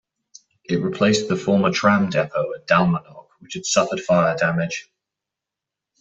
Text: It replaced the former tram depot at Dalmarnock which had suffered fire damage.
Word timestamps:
It 0.63 0.81
replaced 0.81 1.27
the 1.29 1.35
former 1.35 1.71
tram 1.71 2.09
depot 2.09 2.53
at 2.55 2.65
Dalmarnock 2.65 3.27
which 3.37 3.53
had 3.53 3.67
suffered 3.67 4.01
fire 4.01 4.35
damage. 4.35 4.89